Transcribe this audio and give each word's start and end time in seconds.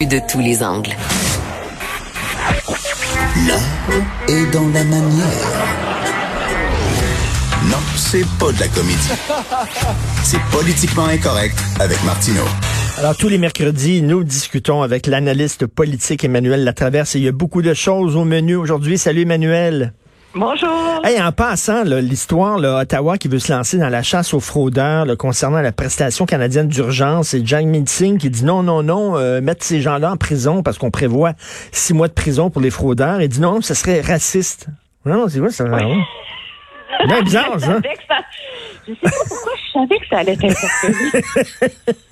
de 0.00 0.20
tous 0.28 0.40
les 0.40 0.60
angles. 0.64 0.90
L'art 3.46 3.60
est 4.28 4.50
dans 4.52 4.66
la 4.70 4.82
manière. 4.82 5.28
Non, 7.70 7.76
c'est 7.96 8.26
pas 8.40 8.50
de 8.50 8.58
la 8.58 8.66
comédie. 8.66 8.98
C'est 10.24 10.40
politiquement 10.50 11.04
incorrect 11.06 11.56
avec 11.78 12.02
Martineau. 12.02 12.42
Alors, 12.98 13.16
tous 13.16 13.28
les 13.28 13.38
mercredis, 13.38 14.02
nous 14.02 14.24
discutons 14.24 14.82
avec 14.82 15.06
l'analyste 15.06 15.66
politique 15.66 16.24
Emmanuel 16.24 16.64
Latraverse 16.64 17.14
et 17.14 17.20
il 17.20 17.24
y 17.26 17.28
a 17.28 17.32
beaucoup 17.32 17.62
de 17.62 17.72
choses 17.72 18.16
au 18.16 18.24
menu 18.24 18.56
aujourd'hui. 18.56 18.98
Salut 18.98 19.22
Emmanuel. 19.22 19.92
Bonjour. 20.36 21.00
Hey, 21.04 21.22
en 21.22 21.30
passant, 21.30 21.84
l'histoire, 21.84 22.58
là, 22.58 22.80
Ottawa 22.80 23.18
qui 23.18 23.28
veut 23.28 23.38
se 23.38 23.52
lancer 23.52 23.78
dans 23.78 23.88
la 23.88 24.02
chasse 24.02 24.34
aux 24.34 24.40
fraudeurs 24.40 25.06
là, 25.06 25.14
concernant 25.14 25.60
la 25.60 25.70
prestation 25.70 26.26
canadienne 26.26 26.66
d'urgence 26.66 27.34
et 27.34 27.42
Jack 27.44 27.64
Singh 27.86 28.18
qui 28.18 28.30
dit 28.30 28.44
non, 28.44 28.64
non, 28.64 28.82
non, 28.82 29.16
euh, 29.16 29.40
mettre 29.40 29.64
ces 29.64 29.80
gens-là 29.80 30.10
en 30.10 30.16
prison 30.16 30.64
parce 30.64 30.76
qu'on 30.76 30.90
prévoit 30.90 31.34
six 31.70 31.94
mois 31.94 32.08
de 32.08 32.12
prison 32.12 32.50
pour 32.50 32.60
les 32.60 32.70
fraudeurs. 32.70 33.22
Il 33.22 33.28
dit 33.28 33.40
non, 33.40 33.60
ce 33.60 33.74
serait 33.74 34.00
raciste. 34.00 34.66
Non, 35.06 35.28
c'est 35.28 35.38
quoi 35.38 35.50
ça? 35.50 35.64
Oui. 35.64 36.02
C'est 37.08 37.22
bizarre, 37.22 37.54
ça. 37.60 37.78
Je 38.88 38.92
sais 38.92 39.00
pas 39.00 39.10
pourquoi 39.28 39.52
je 39.56 39.72
savais 39.72 39.98
que 39.98 40.06
ça 40.10 40.18
allait 40.18 40.36
t'interpeller. 40.36 41.24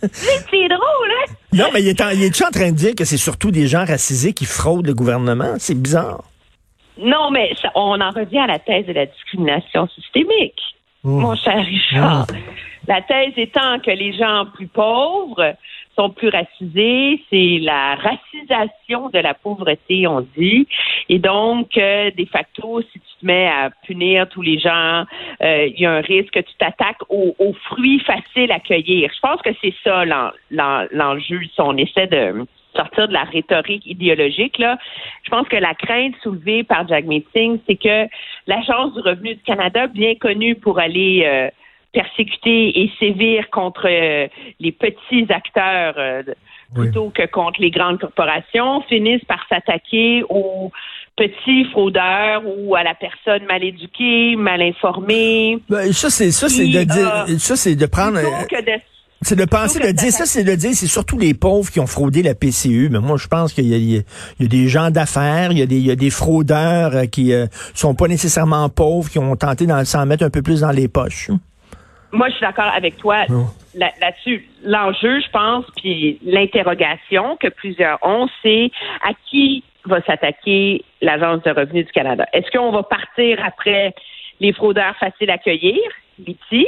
c'est 0.12 0.68
drôle, 0.68 1.10
hein? 1.10 1.32
Non, 1.52 1.66
mais 1.74 1.82
il 1.82 1.88
est, 1.88 2.00
en, 2.00 2.10
il 2.10 2.22
est 2.22 2.44
en 2.44 2.50
train 2.50 2.70
de 2.70 2.77
dire 2.77 2.94
que 2.94 3.04
c'est 3.04 3.16
surtout 3.16 3.50
des 3.50 3.66
gens 3.66 3.84
racisés 3.84 4.32
qui 4.32 4.44
fraudent 4.44 4.86
le 4.86 4.94
gouvernement? 4.94 5.54
C'est 5.58 5.74
bizarre. 5.74 6.22
Non, 7.02 7.30
mais 7.30 7.55
ça, 7.56 7.70
on 7.74 8.01
en 8.01 8.11
revient 8.11 8.38
à 8.41 8.47
la 8.47 8.59
thèse 8.59 8.87
de 8.87 8.92
la 8.92 9.06
discrimination 9.06 9.88
systémique, 9.88 10.61
Oh. 11.05 11.09
mon 11.09 11.34
cher 11.34 11.65
Richard. 11.65 12.27
La 12.87 13.01
thèse 13.02 13.33
étant 13.37 13.78
que 13.80 13.91
les 13.91 14.12
gens 14.12 14.47
plus 14.55 14.66
pauvres 14.69 15.55
sont 15.97 16.11
plus 16.11 16.28
racisés, 16.30 17.23
c'est 17.28 17.59
la 17.61 17.97
racisation 17.97 19.09
de 19.11 19.19
la 19.19 19.34
pauvreté, 19.34 20.06
on 20.06 20.27
dit. 20.37 20.66
Et 21.09 21.19
donc, 21.19 21.77
euh, 21.77 22.11
de 22.17 22.25
facto, 22.25 22.81
si 22.83 22.98
tu 23.00 23.14
te 23.20 23.27
mets 23.27 23.47
à 23.48 23.70
punir 23.87 24.28
tous 24.28 24.42
les 24.42 24.59
gens, 24.59 25.05
euh, 25.42 25.66
il 25.66 25.81
y 25.81 25.87
a 25.87 25.92
un 25.92 26.00
risque 26.00 26.33
que 26.34 26.41
tu 26.41 26.55
t'attaques 26.59 27.03
aux, 27.09 27.34
aux 27.39 27.53
fruits 27.69 28.00
faciles 28.00 28.50
à 28.53 28.59
cueillir. 28.61 29.11
Je 29.14 29.20
pense 29.20 29.42
que 29.42 29.50
c'est 29.61 29.75
ça 29.84 30.05
l'en- 30.05 30.31
l'en- 30.50 30.87
l'enjeu, 30.92 31.41
si 31.53 31.61
on 31.61 31.77
essaie 31.77 32.06
de 32.06 32.47
sortir 32.75 33.09
de 33.09 33.12
la 33.12 33.25
rhétorique 33.25 33.87
idéologique, 33.87 34.59
là, 34.59 34.78
je 35.25 35.31
pense 35.31 35.48
que 35.48 35.56
la 35.56 35.75
crainte 35.75 36.15
soulevée 36.23 36.65
par 36.65 36.87
Jack 36.89 37.05
Singh, 37.34 37.59
c'est 37.67 37.77
que 37.77 38.09
l'Agence 38.47 38.95
du 38.95 39.01
revenu 39.01 39.34
du 39.34 39.42
Canada, 39.42 39.87
bien 39.87 40.15
connue 40.15 40.55
pour 40.55 40.78
aller 40.78 41.25
euh, 41.25 41.48
persécuter 41.93 42.83
et 42.83 42.91
sévir 42.98 43.50
contre 43.50 43.87
euh, 43.89 44.27
les 44.61 44.73
petits 44.73 45.27
acteurs 45.31 45.95
euh, 45.98 46.23
Oui. 46.75 46.87
plutôt 46.87 47.11
que 47.11 47.27
contre 47.27 47.61
les 47.61 47.70
grandes 47.70 47.98
corporations, 47.98 48.81
finisse 48.89 49.25
par 49.27 49.47
s'attaquer 49.48 50.25
aux 50.28 50.73
petits 51.17 51.65
fraudeurs 51.67 52.43
ou 52.47 52.75
à 52.75 52.83
la 52.83 52.95
personne 52.95 53.45
mal 53.45 53.62
éduquée, 53.62 54.37
mal 54.37 54.62
informée. 54.62 55.59
Ben, 55.69 55.93
ça, 55.93 56.09
c'est 56.09 56.31
ça, 56.31 56.48
c'est 56.48 56.67
de 56.67 56.84
dire, 56.84 57.25
euh, 57.28 57.39
ça, 57.39 57.56
c'est 57.56 57.77
de 57.77 57.87
prendre. 57.87 58.19
plutôt 58.19 58.56
que 58.56 58.65
de 58.65 58.81
C'est 59.25 59.37
de 59.37 59.45
penser, 59.45 59.78
de 59.78 59.92
dire, 59.92 60.11
ça 60.11 60.27
c'est 60.27 60.42
de 60.45 60.55
dire, 60.55 60.70
c'est 60.75 60.87
surtout 60.89 61.17
les 61.19 61.33
pauvres 61.34 61.70
qui 61.70 61.78
ont 61.81 61.87
fraudé 61.87 62.23
la 62.23 62.34
PCU. 62.34 62.89
Mais 62.91 62.98
moi, 62.98 63.17
je 63.17 63.28
pense 63.28 63.53
qu'il 63.53 63.67
y 63.69 63.75
a, 63.75 63.77
il 63.77 63.91
y 63.92 63.98
a- 63.98 64.48
des 64.48 64.69
gens 64.69 64.91
d'affaires, 64.91 65.53
il 65.53 65.59
y 65.59 65.62
a 65.62 65.67
des, 65.67 65.77
il 65.78 65.87
y 65.87 65.91
a 65.91 65.97
des 65.97 66.11
fraudeurs 66.11 66.95
euh, 66.97 67.05
qui 67.06 67.33
euh, 67.33 67.47
sont 67.75 67.95
pas 67.95 68.09
nécessairement 68.09 68.69
pauvres, 68.69 69.09
qui 69.11 69.19
ont 69.19 69.37
tenté 69.37 69.67
d'en 69.67 69.84
s'en 69.84 70.06
mettre 70.06 70.25
un 70.25 70.31
peu 70.31 70.43
plus 70.43 70.61
dans 70.62 70.73
les 70.73 70.89
poches. 70.89 71.31
Moi, 72.12 72.28
je 72.28 72.33
suis 72.34 72.43
d'accord 72.45 72.70
avec 72.77 72.97
toi 72.98 73.25
là- 73.75 73.93
là-dessus. 74.00 74.47
L'enjeu, 74.65 75.20
je 75.20 75.31
pense, 75.31 75.65
puis 75.77 76.19
l'interrogation 76.25 77.37
que 77.41 77.48
plusieurs 77.48 77.98
ont, 78.03 78.28
c'est 78.43 78.70
à 79.03 79.12
qui 79.31 79.65
va 79.87 80.03
s'attaquer 80.03 80.84
l'Agence 81.00 81.43
de 81.45 81.50
revenus 81.50 81.87
du 81.87 81.93
Canada? 81.93 82.27
Est-ce 82.33 82.50
qu'on 82.56 82.70
va 82.70 82.83
partir 82.83 83.39
après 83.45 83.95
les 84.41 84.53
fraudeurs 84.53 84.95
faciles 84.98 85.31
à 85.31 85.39
cueillir, 85.39 85.78
les 86.19 86.34
petits, 86.34 86.66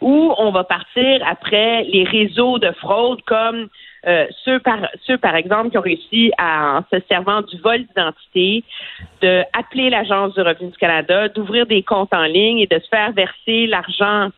ou 0.00 0.34
on 0.38 0.50
va 0.50 0.64
partir 0.64 1.20
après 1.26 1.84
les 1.84 2.04
réseaux 2.04 2.58
de 2.58 2.70
fraude 2.72 3.20
comme 3.26 3.68
euh, 4.06 4.26
ceux 4.44 4.60
par 4.60 4.78
ceux 5.06 5.18
par 5.18 5.34
exemple 5.34 5.70
qui 5.70 5.78
ont 5.78 5.82
réussi 5.82 6.32
à 6.38 6.78
en 6.78 6.84
se 6.92 7.00
servant 7.08 7.42
du 7.42 7.58
vol 7.58 7.84
d'identité 7.84 8.64
de 9.22 9.42
appeler 9.52 9.90
l'agence 9.90 10.34
du 10.34 10.40
revenu 10.40 10.70
du 10.70 10.76
Canada, 10.76 11.28
d'ouvrir 11.28 11.66
des 11.66 11.82
comptes 11.82 12.14
en 12.14 12.24
ligne 12.24 12.58
et 12.58 12.66
de 12.66 12.78
se 12.78 12.88
faire 12.88 13.12
verser 13.12 13.66
l'argent 13.66 14.30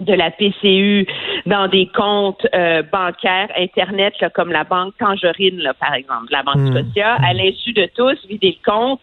de 0.00 0.14
la 0.14 0.30
PCU 0.30 1.06
dans 1.46 1.68
des 1.68 1.86
comptes 1.94 2.46
euh, 2.54 2.82
bancaires 2.82 3.50
Internet, 3.56 4.14
là, 4.20 4.30
comme 4.30 4.50
la 4.50 4.64
Banque 4.64 4.94
Tangerine, 4.98 5.58
là, 5.58 5.74
par 5.74 5.94
exemple, 5.94 6.26
la 6.30 6.42
Banque 6.42 6.56
Mm. 6.56 6.72
Scotia, 6.72 7.16
à 7.22 7.34
l'insu 7.34 7.72
de 7.72 7.86
tous, 7.94 8.16
vider 8.26 8.56
le 8.58 8.72
compte 8.72 9.00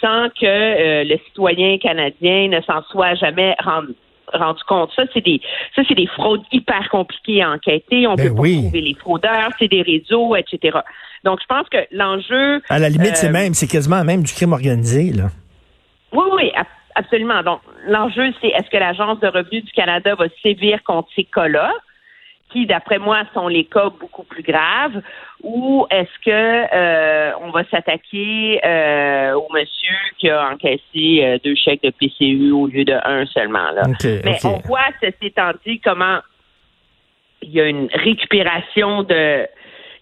sans 0.00 0.28
que 0.28 0.44
euh, 0.44 1.04
le 1.04 1.18
citoyen 1.26 1.78
canadien 1.78 2.48
ne 2.48 2.60
s'en 2.60 2.82
soit 2.90 3.14
jamais 3.14 3.56
rendu 3.62 3.94
rendu 4.32 4.62
compte. 4.64 4.90
Ça, 4.96 5.04
c'est 5.14 5.24
des 5.24 5.40
ça, 5.74 5.82
c'est 5.88 5.94
des 5.94 6.06
fraudes 6.06 6.42
hyper 6.52 6.88
compliquées 6.90 7.42
à 7.42 7.50
enquêter. 7.50 8.06
On 8.06 8.14
Ben 8.14 8.28
peut 8.28 8.34
pas 8.34 8.40
oui. 8.42 8.56
trouver 8.62 8.80
les 8.80 8.94
fraudeurs, 8.94 9.50
c'est 9.58 9.68
des 9.68 9.82
réseaux, 9.82 10.34
etc. 10.36 10.78
Donc, 11.24 11.40
je 11.40 11.46
pense 11.46 11.68
que 11.68 11.78
l'enjeu 11.92 12.62
À 12.68 12.78
la 12.78 12.88
limite, 12.88 13.16
c'est 13.16 13.28
Euh, 13.28 13.32
même, 13.32 13.54
c'est 13.54 13.66
quasiment 13.66 14.02
même 14.04 14.22
du 14.22 14.32
crime 14.32 14.52
organisé, 14.52 15.12
là. 15.12 15.24
oui, 16.12 16.24
oui, 16.36 16.52
ab- 16.54 16.66
absolument. 16.94 17.42
Donc, 17.42 17.60
l'enjeu, 17.86 18.32
c'est 18.40 18.48
est-ce 18.48 18.70
que 18.70 18.76
l'Agence 18.76 19.18
de 19.20 19.26
revenus 19.28 19.64
du 19.64 19.72
Canada 19.72 20.14
va 20.14 20.26
sévir 20.42 20.82
contre 20.84 21.08
ces 21.16 21.24
cas-là, 21.24 21.72
qui, 22.50 22.66
d'après 22.66 22.98
moi, 22.98 23.22
sont 23.34 23.48
les 23.48 23.64
cas 23.64 23.90
beaucoup 24.00 24.22
plus 24.22 24.42
graves, 24.42 25.02
ou 25.42 25.86
est-ce 25.90 26.24
que 26.24 26.30
euh, 26.74 27.32
on 27.42 27.50
va 27.50 27.64
s'attaquer 27.70 28.60
euh, 28.64 29.34
au 29.34 29.48
monsieur 29.52 29.94
qui 30.18 30.30
a 30.30 30.50
encaissé 30.50 31.22
euh, 31.22 31.38
deux 31.44 31.54
chèques 31.54 31.82
de 31.82 31.90
PCU 31.90 32.52
au 32.52 32.66
lieu 32.66 32.84
de 32.84 32.96
un 33.04 33.26
seulement 33.26 33.70
là. 33.72 33.82
Mais 34.24 34.38
on 34.44 34.58
voit, 34.66 34.86
ceci 35.00 35.26
étant 35.26 35.52
dit, 35.66 35.80
comment 35.80 36.18
il 37.42 37.50
y 37.50 37.60
a 37.60 37.66
une 37.66 37.88
récupération 37.92 39.02
de 39.02 39.46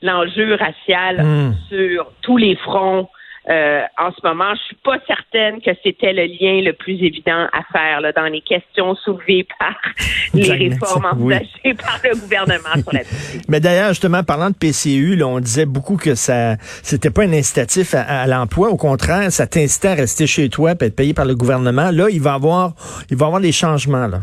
l'enjeu 0.02 0.54
racial 0.54 1.22
Hmm. 1.22 1.52
sur 1.68 2.12
tous 2.22 2.36
les 2.36 2.56
fronts. 2.56 3.08
Euh, 3.50 3.82
en 3.98 4.10
ce 4.10 4.26
moment, 4.26 4.54
je 4.54 4.62
suis 4.62 4.76
pas 4.76 4.96
certaine 5.06 5.60
que 5.60 5.70
c'était 5.82 6.14
le 6.14 6.24
lien 6.24 6.62
le 6.62 6.72
plus 6.72 6.94
évident 6.94 7.46
à 7.52 7.62
faire 7.72 8.00
là, 8.00 8.10
dans 8.12 8.24
les 8.24 8.40
questions 8.40 8.94
soulevées 8.94 9.46
par 9.58 9.76
les 10.34 10.50
réformes 10.50 10.70
Nixon, 10.70 11.00
oui. 11.18 11.34
envisagées 11.34 11.74
par 11.74 12.00
le 12.02 12.18
gouvernement 12.18 12.74
sur 12.82 12.92
la. 12.92 13.00
Mais 13.48 13.60
d'ailleurs, 13.60 13.90
justement, 13.90 14.22
parlant 14.22 14.48
de 14.48 14.54
PCU, 14.54 15.16
là, 15.16 15.26
on 15.26 15.40
disait 15.40 15.66
beaucoup 15.66 15.98
que 15.98 16.14
ça, 16.14 16.56
c'était 16.82 17.10
pas 17.10 17.24
un 17.24 17.32
incitatif 17.34 17.94
à, 17.94 18.00
à 18.00 18.26
l'emploi. 18.26 18.70
Au 18.70 18.78
contraire, 18.78 19.30
ça 19.30 19.46
t'incitait 19.46 19.88
à 19.88 19.94
rester 19.94 20.26
chez 20.26 20.48
toi 20.48 20.70
et 20.70 20.84
être 20.84 20.96
payé 20.96 21.12
par 21.12 21.26
le 21.26 21.34
gouvernement. 21.34 21.90
Là, 21.90 22.08
il 22.10 22.22
va 22.22 22.34
avoir, 22.34 22.72
il 23.10 23.16
va 23.18 23.26
avoir 23.26 23.42
des 23.42 23.52
changements, 23.52 24.06
là. 24.06 24.20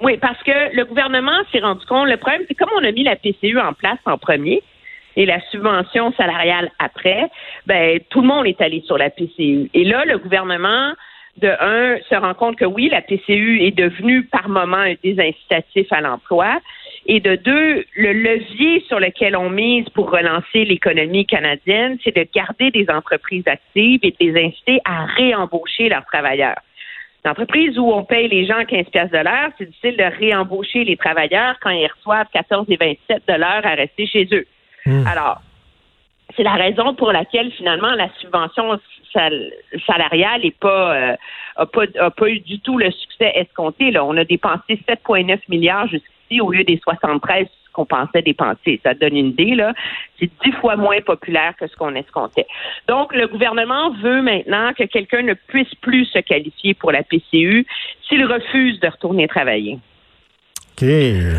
Oui, 0.00 0.16
parce 0.16 0.40
que 0.44 0.76
le 0.76 0.84
gouvernement 0.84 1.40
s'est 1.50 1.58
rendu 1.58 1.84
compte, 1.86 2.06
le 2.06 2.16
problème, 2.18 2.42
c'est 2.46 2.54
comme 2.54 2.68
on 2.80 2.84
a 2.84 2.92
mis 2.92 3.02
la 3.02 3.16
PCU 3.16 3.58
en 3.58 3.72
place 3.72 3.98
en 4.06 4.16
premier 4.16 4.62
et 5.16 5.26
la 5.26 5.40
subvention 5.50 6.12
salariale 6.12 6.70
après, 6.78 7.28
ben 7.66 8.00
tout 8.10 8.20
le 8.20 8.28
monde 8.28 8.46
est 8.46 8.60
allé 8.60 8.82
sur 8.86 8.98
la 8.98 9.10
PCU. 9.10 9.70
Et 9.74 9.84
là, 9.84 10.04
le 10.04 10.18
gouvernement, 10.18 10.92
de 11.40 11.48
un, 11.48 11.98
se 12.08 12.14
rend 12.14 12.34
compte 12.34 12.56
que 12.56 12.64
oui, 12.64 12.88
la 12.88 13.00
PCU 13.00 13.62
est 13.62 13.76
devenue 13.76 14.24
par 14.24 14.48
moment 14.48 14.76
un 14.76 14.94
désincitatif 15.02 15.86
à 15.92 16.00
l'emploi. 16.00 16.60
Et 17.06 17.20
de 17.20 17.36
deux, 17.36 17.84
le 17.96 18.12
levier 18.12 18.84
sur 18.86 19.00
lequel 19.00 19.36
on 19.36 19.48
mise 19.48 19.88
pour 19.90 20.10
relancer 20.10 20.64
l'économie 20.64 21.26
canadienne, 21.26 21.96
c'est 22.04 22.14
de 22.14 22.26
garder 22.34 22.70
des 22.70 22.86
entreprises 22.90 23.46
actives 23.46 24.00
et 24.02 24.10
de 24.10 24.16
les 24.20 24.46
inciter 24.46 24.80
à 24.84 25.06
réembaucher 25.06 25.88
leurs 25.88 26.04
travailleurs. 26.04 26.58
L'entreprise 27.24 27.78
où 27.78 27.90
on 27.92 28.04
paye 28.04 28.28
les 28.28 28.46
gens 28.46 28.64
15 28.64 28.86
pièces 28.86 29.10
de 29.10 29.18
l'heure, 29.18 29.50
c'est 29.58 29.66
difficile 29.66 29.96
de 29.96 30.18
réembaucher 30.18 30.84
les 30.84 30.96
travailleurs 30.96 31.56
quand 31.60 31.70
ils 31.70 31.88
reçoivent 31.96 32.28
14 32.32 32.66
et 32.68 32.76
27 32.76 33.22
de 33.26 33.34
l'heure 33.34 33.64
à 33.64 33.74
rester 33.74 34.06
chez 34.06 34.28
eux. 34.32 34.46
Hmm. 34.86 35.06
Alors, 35.06 35.42
c'est 36.36 36.42
la 36.42 36.54
raison 36.54 36.94
pour 36.94 37.12
laquelle 37.12 37.50
finalement 37.52 37.90
la 37.90 38.08
subvention 38.20 38.78
sal- 39.12 39.52
salariale 39.86 40.42
pas, 40.60 40.94
euh, 40.94 42.10
pas 42.10 42.28
eu 42.28 42.40
du 42.40 42.60
tout 42.60 42.78
le 42.78 42.90
succès 42.90 43.32
escompté. 43.34 43.90
Là, 43.90 44.04
on 44.04 44.16
a 44.16 44.24
dépensé 44.24 44.80
7,9 44.88 45.40
milliards 45.48 45.88
jusqu'ici 45.88 46.40
au 46.40 46.50
lieu 46.50 46.64
des 46.64 46.78
73 46.78 47.46
qu'on 47.72 47.86
pensait 47.86 48.22
dépenser. 48.22 48.80
Ça 48.82 48.94
donne 48.94 49.16
une 49.16 49.28
idée. 49.28 49.56
C'est 50.18 50.30
dix 50.44 50.52
fois 50.52 50.76
moins 50.76 51.00
populaire 51.00 51.54
que 51.56 51.66
ce 51.66 51.76
qu'on 51.76 51.94
escomptait. 51.94 52.46
Donc, 52.88 53.14
le 53.14 53.26
gouvernement 53.28 53.90
veut 53.90 54.20
maintenant 54.22 54.72
que 54.72 54.84
quelqu'un 54.84 55.22
ne 55.22 55.34
puisse 55.34 55.74
plus 55.76 56.04
se 56.06 56.18
qualifier 56.18 56.74
pour 56.74 56.92
la 56.92 57.02
PCU 57.02 57.66
s'il 58.08 58.24
refuse 58.24 58.80
de 58.80 58.88
retourner 58.88 59.28
travailler 59.28 59.78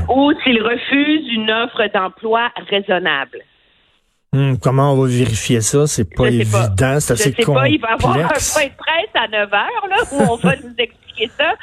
Ou 0.09 0.33
s'il 0.43 0.61
refuse 0.61 1.33
une 1.33 1.49
offre 1.51 1.87
d'emploi 1.93 2.49
raisonnable. 2.69 3.39
Hum, 4.31 4.59
comment 4.59 4.93
on 4.93 5.01
va 5.01 5.07
vérifier 5.07 5.61
ça? 5.61 5.87
C'est 5.87 6.15
pas 6.15 6.27
évident, 6.27 6.99
c'est 6.99 7.13
assez 7.13 7.31
Je 7.31 7.43
sais 7.43 7.51
pas, 7.51 7.67
il 7.67 7.79
va 7.79 7.89
y 7.89 7.93
avoir 7.93 8.15
un 8.15 8.27
point 8.27 8.27
de 8.27 8.77
presse 8.77 9.15
à 9.15 9.27
9 9.27 9.53
heures 9.53 9.87
là, 9.89 9.97
où 10.11 10.31
on 10.31 10.35
va 10.35 10.55
nous 10.63 10.73
expliquer 10.77 11.31
ça. 11.35 11.53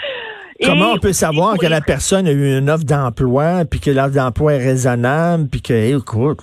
Comment 0.64 0.92
on 0.92 0.98
peut 0.98 1.12
savoir 1.12 1.58
que 1.58 1.66
la 1.66 1.80
personne 1.80 2.26
a 2.26 2.32
eu 2.32 2.58
une 2.58 2.70
offre 2.70 2.84
d'emploi, 2.84 3.64
puis 3.70 3.78
que 3.78 3.90
l'offre 3.90 4.14
d'emploi 4.14 4.54
est 4.54 4.64
raisonnable, 4.64 5.48
puis 5.48 5.60
que, 5.60 5.96
écoute, 5.96 6.40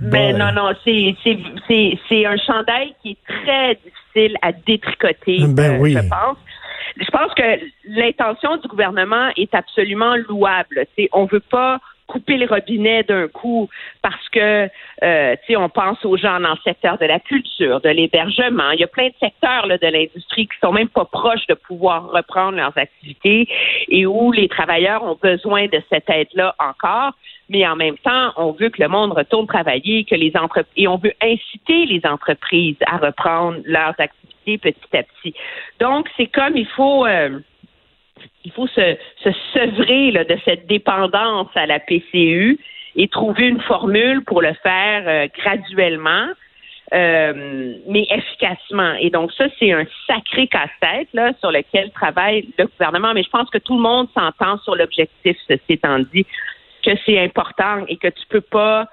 Mais 0.00 0.32
ben, 0.32 0.38
non, 0.38 0.52
non, 0.52 0.72
c'est 0.84 2.26
un 2.26 2.36
chandail 2.36 2.94
qui 3.02 3.12
est 3.12 3.18
très 3.26 3.74
difficile 3.76 4.36
à 4.42 4.52
détricoter, 4.52 5.38
ben 5.48 5.80
oui. 5.80 5.94
je 5.94 6.00
pense. 6.00 6.36
Je 6.98 7.10
pense 7.10 7.32
que 7.34 7.60
l'intention 7.84 8.56
du 8.56 8.68
gouvernement 8.68 9.28
est 9.36 9.54
absolument 9.54 10.16
louable. 10.28 10.86
On 11.12 11.26
on 11.26 11.28
veut 11.28 11.40
pas 11.40 11.80
couper 12.06 12.36
le 12.36 12.46
robinet 12.46 13.02
d'un 13.02 13.26
coup 13.28 13.68
parce 14.00 14.28
que, 14.28 14.68
euh, 15.02 15.36
on 15.56 15.68
pense 15.68 16.04
aux 16.04 16.16
gens 16.16 16.38
dans 16.38 16.50
le 16.50 16.60
secteur 16.62 16.98
de 16.98 17.04
la 17.04 17.18
culture, 17.18 17.80
de 17.80 17.88
l'hébergement. 17.88 18.70
Il 18.70 18.80
y 18.80 18.84
a 18.84 18.86
plein 18.86 19.08
de 19.08 19.14
secteurs 19.18 19.66
là, 19.66 19.76
de 19.76 19.86
l'industrie 19.86 20.46
qui 20.46 20.56
sont 20.62 20.72
même 20.72 20.88
pas 20.88 21.04
proches 21.04 21.46
de 21.48 21.54
pouvoir 21.54 22.10
reprendre 22.10 22.56
leurs 22.58 22.76
activités 22.78 23.48
et 23.88 24.06
où 24.06 24.30
les 24.32 24.48
travailleurs 24.48 25.02
ont 25.02 25.18
besoin 25.20 25.66
de 25.66 25.82
cette 25.90 26.08
aide-là 26.08 26.54
encore. 26.58 27.12
Mais 27.48 27.66
en 27.66 27.76
même 27.76 27.98
temps, 27.98 28.32
on 28.36 28.52
veut 28.52 28.70
que 28.70 28.82
le 28.82 28.88
monde 28.88 29.12
retourne 29.12 29.46
travailler, 29.46 30.04
que 30.04 30.14
les 30.14 30.32
entreprises 30.36 30.72
et 30.76 30.88
on 30.88 30.98
veut 30.98 31.14
inciter 31.22 31.86
les 31.86 32.00
entreprises 32.04 32.76
à 32.86 32.98
reprendre 32.98 33.58
leurs 33.64 33.94
activités 33.98 34.35
petit 34.46 34.96
à 34.96 35.02
petit. 35.02 35.34
Donc, 35.80 36.08
c'est 36.16 36.28
comme 36.28 36.56
il 36.56 36.66
faut. 36.66 37.06
Euh, 37.06 37.40
il 38.44 38.52
faut 38.52 38.66
se, 38.68 38.96
se 39.22 39.30
sevrer 39.52 40.12
de 40.12 40.38
cette 40.44 40.66
dépendance 40.66 41.48
à 41.54 41.66
la 41.66 41.80
PCU 41.80 42.58
et 42.94 43.08
trouver 43.08 43.48
une 43.48 43.60
formule 43.60 44.24
pour 44.24 44.40
le 44.40 44.54
faire 44.62 45.02
euh, 45.06 45.26
graduellement. 45.36 46.28
Euh, 46.94 47.74
mais 47.88 48.06
efficacement. 48.10 48.92
Et 49.00 49.10
donc 49.10 49.32
ça, 49.32 49.46
c'est 49.58 49.72
un 49.72 49.84
sacré 50.06 50.46
casse-tête 50.46 51.08
sur 51.40 51.50
lequel 51.50 51.90
travaille 51.90 52.48
le 52.56 52.66
gouvernement. 52.66 53.12
Mais 53.12 53.24
je 53.24 53.28
pense 53.28 53.50
que 53.50 53.58
tout 53.58 53.74
le 53.74 53.82
monde 53.82 54.06
s'entend 54.14 54.58
sur 54.58 54.76
l'objectif, 54.76 55.36
ceci 55.48 55.64
étant 55.70 55.98
dit 55.98 56.24
que 56.86 57.00
c'est 57.04 57.18
important 57.18 57.84
et 57.88 57.96
que 57.96 58.08
tu 58.08 58.26
peux 58.28 58.40
pas 58.40 58.88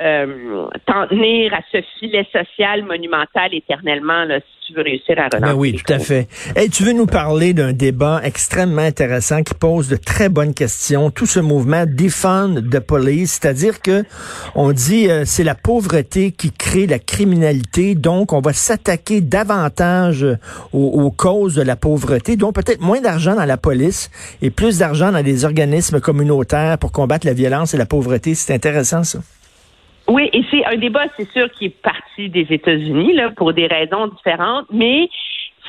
euh, 0.00 0.66
t'en 0.86 1.06
tenir 1.06 1.54
à 1.54 1.60
ce 1.72 1.78
filet 1.98 2.26
social 2.30 2.84
monumental 2.84 3.54
éternellement 3.54 4.24
là, 4.24 4.38
si 4.40 4.66
tu 4.66 4.74
veux 4.74 4.82
réussir 4.82 5.18
à 5.18 5.28
relancer. 5.34 5.40
Ben 5.40 5.54
oui, 5.54 5.72
tout 5.72 5.92
à 5.92 5.98
fait. 5.98 6.28
Et 6.56 6.68
tu 6.68 6.82
veux 6.82 6.92
nous 6.92 7.06
parler 7.06 7.54
d'un 7.54 7.72
débat 7.72 8.20
extrêmement 8.22 8.82
intéressant 8.82 9.42
qui 9.42 9.54
pose 9.54 9.88
de 9.88 9.96
très 9.96 10.28
bonnes 10.28 10.52
questions. 10.52 11.10
Tout 11.10 11.24
ce 11.24 11.40
mouvement 11.40 11.84
Defund 11.86 12.68
the 12.70 12.80
Police, 12.80 13.38
c'est-à-dire 13.40 13.80
que 13.80 14.04
on 14.54 14.72
dit 14.72 15.08
euh, 15.08 15.24
c'est 15.24 15.44
la 15.44 15.54
pauvreté 15.54 16.32
qui 16.32 16.52
crée 16.52 16.86
la 16.86 16.98
criminalité, 16.98 17.94
donc 17.94 18.34
on 18.34 18.40
va 18.40 18.52
s'attaquer 18.52 19.22
davantage 19.22 20.26
aux, 20.72 20.86
aux, 20.86 21.10
causes 21.10 21.54
de 21.54 21.62
la 21.62 21.76
pauvreté, 21.76 22.36
donc 22.36 22.54
peut-être 22.54 22.80
moins 22.80 23.00
d'argent 23.00 23.34
dans 23.34 23.46
la 23.46 23.56
police 23.56 24.10
et 24.42 24.50
plus 24.50 24.78
d'argent 24.78 25.12
dans 25.12 25.24
les 25.24 25.44
organismes 25.46 26.00
communautaires 26.00 26.76
pour 26.78 26.92
combattre 26.92 27.26
la 27.26 27.32
violence 27.38 27.74
et 27.74 27.78
la 27.78 27.86
pauvreté. 27.86 28.34
C'est 28.34 28.54
intéressant, 28.54 29.04
ça. 29.04 29.20
Oui, 30.08 30.30
et 30.32 30.42
c'est 30.50 30.64
un 30.64 30.76
débat, 30.76 31.04
c'est 31.16 31.30
sûr, 31.30 31.50
qui 31.52 31.66
est 31.66 31.82
parti 31.82 32.30
des 32.30 32.46
États-Unis, 32.48 33.12
là, 33.14 33.30
pour 33.36 33.52
des 33.52 33.66
raisons 33.66 34.06
différentes, 34.06 34.66
mais 34.72 35.08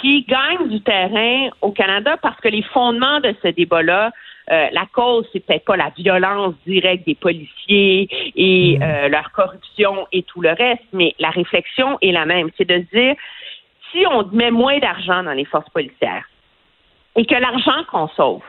qui 0.02 0.24
gagne 0.24 0.70
du 0.70 0.82
terrain 0.82 1.50
au 1.62 1.72
Canada 1.72 2.16
parce 2.22 2.40
que 2.40 2.48
les 2.48 2.64
fondements 2.64 3.20
de 3.20 3.36
ce 3.44 3.50
débat-là, 3.50 4.12
euh, 4.52 4.68
la 4.72 4.86
cause, 4.94 5.28
c'est 5.32 5.46
peut-être 5.46 5.66
pas 5.66 5.76
la 5.76 5.92
violence 5.96 6.56
directe 6.66 7.06
des 7.06 7.16
policiers 7.16 8.08
et 8.36 8.78
mmh. 8.78 8.82
euh, 8.82 9.10
leur 9.10 9.32
corruption 9.32 10.08
et 10.12 10.24
tout 10.24 10.42
le 10.42 10.52
reste, 10.52 10.86
mais 10.94 11.14
la 11.20 11.30
réflexion 11.30 11.98
est 12.02 12.12
la 12.12 12.26
même. 12.26 12.50
C'est 12.58 12.68
de 12.68 12.78
dire, 12.94 13.16
si 13.92 14.06
on 14.10 14.26
met 14.32 14.52
moins 14.52 14.80
d'argent 14.80 15.24
dans 15.24 15.34
les 15.34 15.46
forces 15.46 15.70
policières 15.70 16.26
et 17.16 17.26
que 17.26 17.36
l'argent 17.36 17.84
qu'on 17.92 18.08
sauve, 18.10 18.42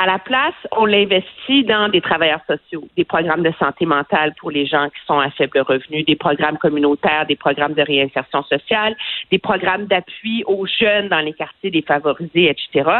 à 0.00 0.06
la 0.06 0.18
place, 0.18 0.54
on 0.72 0.86
l'investit 0.86 1.62
dans 1.64 1.90
des 1.90 2.00
travailleurs 2.00 2.40
sociaux, 2.46 2.88
des 2.96 3.04
programmes 3.04 3.42
de 3.42 3.52
santé 3.58 3.84
mentale 3.84 4.32
pour 4.40 4.50
les 4.50 4.64
gens 4.64 4.88
qui 4.88 5.04
sont 5.06 5.18
à 5.18 5.28
faible 5.30 5.60
revenu, 5.60 6.04
des 6.04 6.16
programmes 6.16 6.56
communautaires, 6.56 7.26
des 7.26 7.36
programmes 7.36 7.74
de 7.74 7.82
réinsertion 7.82 8.42
sociale, 8.44 8.96
des 9.30 9.38
programmes 9.38 9.84
d'appui 9.84 10.42
aux 10.46 10.66
jeunes 10.66 11.08
dans 11.10 11.20
les 11.20 11.34
quartiers 11.34 11.70
défavorisés, 11.70 12.48
etc. 12.48 12.90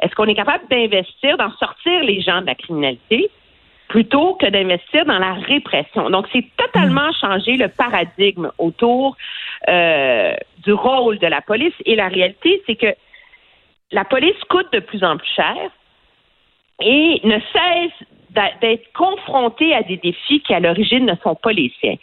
Est-ce 0.00 0.14
qu'on 0.14 0.26
est 0.26 0.36
capable 0.36 0.62
d'investir, 0.70 1.36
d'en 1.38 1.50
sortir 1.56 2.04
les 2.04 2.20
gens 2.20 2.40
de 2.40 2.46
la 2.46 2.54
criminalité? 2.54 3.30
plutôt 3.86 4.34
que 4.34 4.46
d'investir 4.46 5.04
dans 5.04 5.18
la 5.18 5.34
répression? 5.34 6.08
Donc, 6.10 6.26
c'est 6.32 6.44
totalement 6.56 7.10
hmm. 7.10 7.20
changer 7.20 7.56
le 7.56 7.68
paradigme 7.68 8.50
autour 8.58 9.16
euh, 9.68 10.34
du 10.64 10.72
rôle 10.72 11.18
de 11.18 11.26
la 11.26 11.42
police. 11.42 11.74
Et 11.84 11.94
la 11.94 12.08
réalité, 12.08 12.62
c'est 12.66 12.74
que 12.74 12.92
la 13.92 14.04
police 14.04 14.42
coûte 14.48 14.72
de 14.72 14.80
plus 14.80 15.04
en 15.04 15.16
plus 15.18 15.30
cher 15.36 15.70
et 16.80 17.20
ne 17.24 17.38
cesse 17.52 18.08
d'être 18.60 18.92
confronté 18.94 19.74
à 19.74 19.82
des 19.82 19.96
défis 19.96 20.40
qui, 20.40 20.52
à 20.54 20.60
l'origine, 20.60 21.06
ne 21.06 21.14
sont 21.22 21.36
pas 21.36 21.52
les 21.52 21.72
siens. 21.80 21.94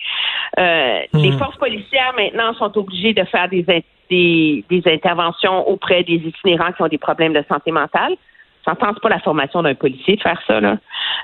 Euh, 0.59 0.99
hmm. 1.13 1.19
Les 1.19 1.31
forces 1.33 1.57
policières, 1.57 2.13
maintenant, 2.15 2.53
sont 2.53 2.77
obligées 2.77 3.13
de 3.13 3.23
faire 3.25 3.49
des, 3.49 3.65
des, 4.09 4.63
des, 4.69 4.81
interventions 4.85 5.67
auprès 5.67 6.03
des 6.03 6.15
itinérants 6.15 6.71
qui 6.71 6.81
ont 6.81 6.87
des 6.87 6.97
problèmes 6.97 7.33
de 7.33 7.43
santé 7.49 7.71
mentale. 7.71 8.15
Ça 8.63 8.71
ne 8.71 8.99
pas 8.99 9.09
la 9.09 9.19
formation 9.19 9.63
d'un 9.63 9.75
policier 9.75 10.15
de 10.15 10.21
faire 10.21 10.41
ça, 10.47 10.61
là. 10.61 10.77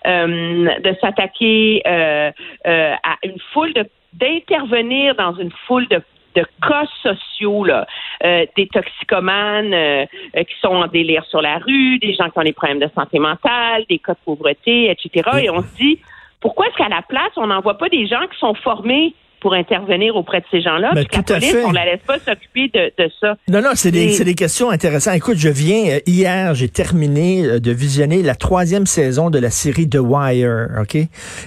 Euh, 0.07 0.69
de 0.79 0.95
s'attaquer 0.99 1.81
euh, 1.88 2.31
euh 2.65 2.94
à 3.03 3.15
une 3.23 3.39
foule 3.53 3.73
de 3.73 3.85
d'intervenir 4.13 5.15
dans 5.15 5.35
une 5.35 5.51
foule 5.67 5.88
de 5.89 6.01
de 6.38 6.45
cas 6.62 6.86
sociaux, 7.01 7.63
là, 7.63 7.88
euh, 8.24 8.45
des 8.56 8.68
toxicomanes 8.68 9.74
euh, 9.74 10.06
qui 10.36 10.56
sont 10.62 10.75
en 10.75 10.88
délire 10.88 11.25
sur 11.25 11.42
la 11.42 11.57
rue, 11.57 11.98
des 12.00 12.13
gens 12.13 12.30
qui 12.30 12.38
ont 12.39 12.44
des 12.44 12.54
problèmes 12.54 12.80
de 12.80 12.89
santé 12.94 13.18
mentale, 13.19 13.86
des 13.89 13.98
cas 14.00 14.13
de 14.13 14.19
pauvreté, 14.24 14.92
etc. 14.92 15.30
Et 15.44 15.50
on 15.50 15.62
se 15.62 15.75
dit, 15.78 16.00
pourquoi 16.39 16.68
est-ce 16.68 16.78
qu'à 16.78 16.89
la 16.89 17.01
place, 17.01 17.31
on 17.38 17.48
n'envoie 17.48 17.78
pas 17.78 17.89
des 17.89 18.06
gens 18.07 18.25
qui 18.31 18.38
sont 18.38 18.54
formés 18.54 19.16
pour 19.39 19.54
intervenir 19.54 20.16
auprès 20.16 20.39
de 20.42 20.45
ces 20.51 20.62
gens-là. 20.62 20.92
Ben, 20.94 21.06
puis 21.06 21.18
la 21.18 21.24
police, 21.24 21.56
on 21.66 21.72
la 21.72 21.86
laisse 21.86 22.01
pas 22.06 22.18
s'occuper 22.19 22.69
de, 22.74 22.92
de, 22.98 23.12
ça. 23.19 23.36
Non, 23.48 23.62
non, 23.62 23.72
c'est 23.75 23.92
des, 23.92 24.24
des, 24.24 24.36
questions 24.36 24.69
intéressantes. 24.69 25.16
Écoute, 25.16 25.38
je 25.38 25.50
viens, 25.50 25.95
euh, 25.95 26.00
hier, 26.06 26.54
j'ai 26.56 26.69
terminé 26.69 27.45
euh, 27.45 27.60
de 27.60 27.72
visionner 27.72 28.24
la 28.24 28.36
troisième 28.36 28.86
saison 28.86 29.30
de 29.30 29.39
la 29.39 29.50
série 29.50 29.88
The 29.88 30.00
Wire, 30.00 30.69
OK? 30.81 30.98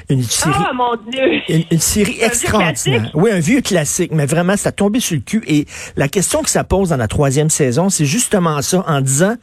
Une 0.08 0.22
série... 0.22 0.54
Oh, 0.58 0.74
mon 0.74 1.10
Dieu! 1.10 1.64
Une, 1.70 1.78
série 1.78 2.18
extraordinaire. 2.20 3.10
Oui, 3.14 3.30
un 3.30 3.40
vieux 3.40 3.60
classique, 3.60 4.12
mais 4.12 4.26
vraiment, 4.26 4.56
ça 4.56 4.68
a 4.68 4.72
tombé 4.72 5.00
sur 5.00 5.16
le 5.16 5.22
cul. 5.22 5.42
Et 5.46 5.66
la 5.96 6.08
question 6.08 6.42
que 6.42 6.50
ça 6.50 6.64
pose 6.64 6.90
dans 6.90 6.96
la 6.96 7.08
troisième 7.08 7.50
saison, 7.50 7.88
c'est 7.88 8.04
justement 8.04 8.62
ça, 8.62 8.84
en 8.86 9.00
disant, 9.00 9.34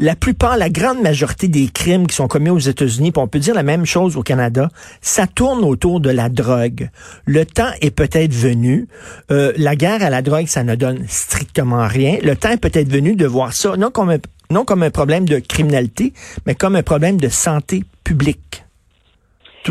la 0.00 0.16
plupart, 0.16 0.56
la 0.56 0.70
grande 0.70 1.02
majorité 1.02 1.46
des 1.46 1.68
crimes 1.68 2.06
qui 2.06 2.16
sont 2.16 2.26
commis 2.26 2.48
aux 2.48 2.58
États-Unis, 2.58 3.12
on 3.16 3.28
peut 3.28 3.38
dire 3.38 3.54
la 3.54 3.62
même 3.62 3.84
chose 3.84 4.16
au 4.16 4.22
Canada, 4.22 4.68
ça 5.02 5.26
tourne 5.26 5.62
autour 5.62 6.00
de 6.00 6.08
la 6.08 6.30
drogue. 6.30 6.88
Le 7.26 7.44
temps 7.44 7.70
est 7.82 7.94
peut-être 7.94 8.32
venu. 8.32 8.88
Euh, 9.30 9.52
la 9.58 9.76
guerre 9.76 10.02
à 10.02 10.08
la 10.08 10.22
drogue, 10.22 10.46
ça 10.46 10.64
ne 10.64 10.74
donne 10.74 11.04
strictement 11.06 11.86
rien. 11.86 12.16
Le 12.22 12.34
temps 12.34 12.50
est 12.50 12.60
peut-être 12.60 12.88
venu 12.88 13.14
de 13.14 13.26
voir 13.26 13.52
ça, 13.52 13.76
non 13.76 13.90
comme 13.90 14.08
un, 14.08 14.18
non 14.50 14.64
comme 14.64 14.82
un 14.82 14.90
problème 14.90 15.28
de 15.28 15.38
criminalité, 15.38 16.14
mais 16.46 16.54
comme 16.54 16.76
un 16.76 16.82
problème 16.82 17.20
de 17.20 17.28
santé 17.28 17.84
publique. 18.02 18.64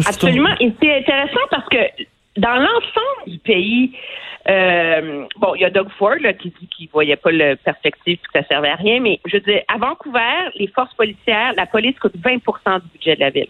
Absolument. 0.05 0.53
Et 0.59 0.71
c'est 0.79 0.95
intéressant 0.95 1.41
parce 1.49 1.67
que 1.69 1.77
dans 2.39 2.55
l'ensemble 2.55 3.27
du 3.27 3.39
pays, 3.39 3.91
euh, 4.49 5.25
bon, 5.37 5.55
il 5.55 5.61
y 5.61 5.65
a 5.65 5.69
Doug 5.69 5.89
Ford 5.97 6.17
qui 6.39 6.49
dit 6.59 6.67
qu'il 6.67 6.89
voyait 6.89 7.15
pas 7.15 7.31
le 7.31 7.55
perspective 7.55 8.17
que 8.17 8.39
ça 8.39 8.47
servait 8.47 8.69
à 8.69 8.75
rien, 8.75 8.99
mais 8.99 9.19
je 9.25 9.37
veux 9.37 9.43
dire, 9.43 9.61
à 9.67 9.77
Vancouver, 9.77 10.49
les 10.55 10.67
forces 10.67 10.93
policières, 10.93 11.53
la 11.55 11.65
police 11.65 11.97
coûte 11.99 12.15
20% 12.17 12.81
du 12.81 12.87
budget 12.93 13.15
de 13.15 13.19
la 13.19 13.29
ville. 13.29 13.49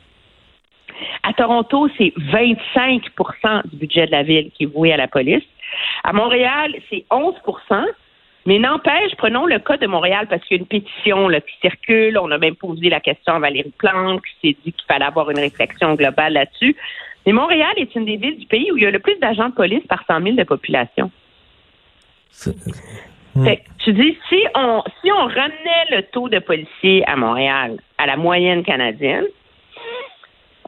À 1.24 1.34
Toronto, 1.34 1.88
c'est 1.98 2.12
25% 2.17 3.69
du 3.69 3.77
budget 3.77 4.08
de 4.08 4.12
la 4.12 4.24
ville 4.24 4.51
qui 4.51 4.63
est 4.63 4.67
voué 4.67 4.91
à 4.91 4.98
la 4.98 5.08
police. 5.08 5.43
À 6.03 6.12
Montréal, 6.12 6.74
c'est 6.89 7.05
11% 7.12 7.86
mais 8.46 8.58
n'empêche, 8.58 9.15
prenons 9.17 9.46
le 9.46 9.60
cas 9.60 9.77
de 9.77 9.86
Montréal 9.86 10.25
parce 10.27 10.43
qu'il 10.43 10.58
y 10.58 10.60
a 10.60 10.62
une 10.62 10.67
pétition 10.67 11.27
là, 11.27 11.41
qui 11.41 11.53
circule. 11.62 12.17
On 12.17 12.31
a 12.31 12.38
même 12.38 12.55
posé 12.55 12.89
la 12.89 13.00
question 13.00 13.34
à 13.34 13.39
Valérie 13.39 13.74
Plante 13.77 14.22
qui 14.24 14.48
s'est 14.48 14.58
dit 14.65 14.74
qu'il 14.74 14.86
fallait 14.88 15.05
avoir 15.05 15.29
une 15.29 15.39
réflexion 15.39 15.93
globale 15.93 16.34
là-dessus. 16.34 16.75
Mais 17.29 17.33
Montréal 17.33 17.74
est 17.77 17.93
une 17.93 18.05
des 18.05 18.17
villes 18.17 18.39
du 18.39 18.48
pays 18.48 18.71
où 18.71 18.77
il 18.77 18.81
y 18.81 18.88
a 18.88 18.89
le 18.89 18.98
plus 18.98 19.15
d'agents 19.19 19.50
de 19.50 19.53
police 19.53 19.86
par 19.88 20.03
100 20.07 20.24
000 20.24 20.36
de 20.36 20.43
population. 20.43 21.12
Tu 23.77 23.93
dis, 23.93 24.17
si 24.27 24.43
on, 24.55 24.81
si 25.00 25.12
on 25.12 25.27
ramenait 25.27 25.86
le 25.91 26.01
taux 26.12 26.27
de 26.27 26.39
policiers 26.39 27.07
à 27.07 27.15
Montréal 27.15 27.77
à 28.00 28.07
la 28.07 28.17
moyenne 28.17 28.63
canadienne, 28.63 29.25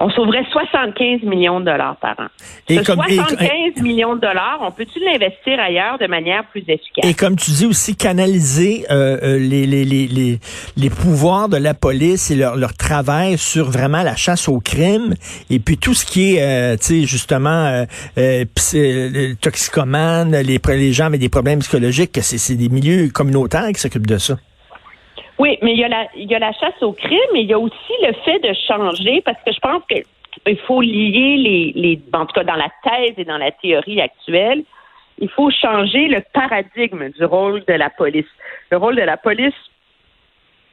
on 0.02 0.10
sauverait 0.10 0.44
75 0.52 1.22
millions 1.24 1.60
de 1.60 1.66
dollars 1.66 1.96
par 1.98 2.16
an. 2.20 2.28
Et 2.68 2.78
Ce 2.78 2.84
75 2.84 3.82
millions 3.82 4.16
de 4.16 4.22
dollars, 4.22 4.60
on 4.62 4.72
peut-tu 4.72 5.00
l'investir 5.00 5.60
ailleurs 5.60 6.00
de 6.00 6.08
manière 6.08 6.44
plus 6.46 6.62
efficace? 6.62 7.04
Et 7.04 7.14
comme 7.14 7.36
tu 7.36 7.52
dis 7.52 7.66
aussi, 7.66 7.96
canaliser 7.96 8.86
euh, 8.90 9.18
euh, 9.22 9.38
les, 9.38 9.68
les, 9.68 9.86
les, 9.86 10.40
les, 10.76 10.90
pouvoirs 10.90 11.50
de 11.50 11.58
la 11.58 11.74
police 11.74 12.32
et 12.32 12.36
leur, 12.36 12.56
leur 12.56 12.74
travail 12.74 13.38
sur 13.38 13.70
vraiment 13.70 14.02
la 14.02 14.16
chasse 14.16 14.50
au 14.50 14.60
crime 14.60 15.14
et 15.50 15.60
puis 15.60 15.78
tout 15.78 15.94
ce 15.94 16.06
qui 16.06 16.36
est, 16.36 16.42
euh, 16.42 16.78
tu 16.78 16.86
sais, 16.86 17.04
justement, 17.04 17.86
euh, 18.18 18.46
toxicomanes, 19.40 20.36
les, 20.36 20.60
les 20.68 20.94
gens 20.94 21.06
avec 21.06 21.20
des 21.20 21.30
problèmes 21.30 21.60
psychologiques, 21.60 22.18
c'est 22.22 22.56
des 22.56 22.70
milieux 22.70 23.10
communautaires 23.10 23.68
qui 23.74 23.80
s'occupent 23.80 24.08
de 24.08 24.18
ça. 24.18 24.38
Oui, 25.42 25.58
mais 25.64 25.74
il 25.74 25.80
y, 25.80 25.84
a 25.84 25.88
la, 25.88 26.06
y 26.16 26.36
a 26.36 26.38
la 26.38 26.54
chasse 26.54 26.84
au 26.84 26.94
crime, 26.94 27.18
mais 27.34 27.42
il 27.42 27.50
y 27.50 27.54
a 27.54 27.58
aussi 27.58 27.94
le 28.04 28.14
fait 28.24 28.38
de 28.48 28.54
changer, 28.68 29.22
parce 29.22 29.40
que 29.44 29.52
je 29.52 29.60
pense 29.60 29.82
qu'il 29.88 30.58
faut 30.68 30.82
lier 30.82 31.36
les, 31.38 31.72
les, 31.74 32.00
en 32.14 32.28
tout 32.28 32.34
cas 32.34 32.44
dans 32.44 32.56
la 32.56 32.70
thèse 32.84 33.16
et 33.18 33.26
dans 33.26 33.40
la 33.40 33.50
théorie 33.50 34.00
actuelle, 34.02 34.64
il 35.18 35.30
faut 35.30 35.50
changer 35.50 36.10
le 36.10 36.22
paradigme 36.32 37.10
du 37.10 37.26
rôle 37.26 37.66
de 37.66 37.74
la 37.74 37.90
police. 37.90 38.30
Le 38.70 38.78
rôle 38.78 38.96
de 38.96 39.02
la 39.02 39.18
police, 39.18 39.56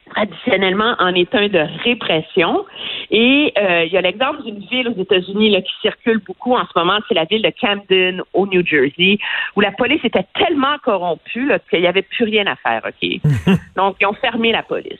traditionnellement 0.09 0.95
en 0.99 1.07
un 1.07 1.13
de 1.13 1.83
répression. 1.83 2.65
Et 3.11 3.53
euh, 3.57 3.85
il 3.85 3.91
y 3.91 3.97
a 3.97 4.01
l'exemple 4.01 4.43
d'une 4.43 4.59
ville 4.59 4.89
aux 4.89 5.01
États-Unis 5.01 5.55
qui 5.63 5.73
circule 5.81 6.19
beaucoup 6.25 6.55
en 6.55 6.63
ce 6.63 6.77
moment, 6.77 6.99
c'est 7.07 7.15
la 7.15 7.25
ville 7.25 7.41
de 7.41 7.51
Camden 7.59 8.21
au 8.33 8.47
New 8.47 8.65
Jersey, 8.65 9.17
où 9.55 9.61
la 9.61 9.71
police 9.71 10.03
était 10.03 10.25
tellement 10.35 10.77
corrompue 10.83 11.51
qu'il 11.69 11.81
n'y 11.81 11.87
avait 11.87 12.01
plus 12.01 12.25
rien 12.25 12.45
à 12.47 12.55
faire. 12.55 12.81
Ok, 12.85 13.55
donc 13.75 13.97
ils 13.99 14.05
ont 14.05 14.13
fermé 14.13 14.51
la 14.51 14.63
police. 14.63 14.99